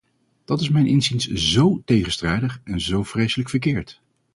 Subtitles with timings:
[0.45, 4.01] Dat is mijns inziens zó tegenstrijdig en zo vreselijk verkeerd.